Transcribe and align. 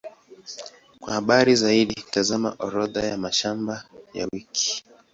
Kwa 0.99 1.09
habari 1.15 1.55
zaidi, 1.55 1.95
tazama 2.11 2.55
Orodha 2.59 3.01
ya 3.03 3.17
mashamba 3.17 3.83
ya 4.13 4.27
wiki. 4.33 4.85